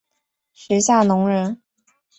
[0.53, 1.61] 史夏隆人。